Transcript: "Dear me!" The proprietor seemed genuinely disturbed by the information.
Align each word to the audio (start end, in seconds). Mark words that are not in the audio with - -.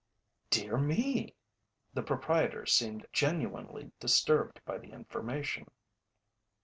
"Dear 0.49 0.77
me!" 0.79 1.35
The 1.93 2.01
proprietor 2.01 2.65
seemed 2.65 3.05
genuinely 3.13 3.91
disturbed 3.99 4.59
by 4.65 4.79
the 4.79 4.91
information. 4.91 5.67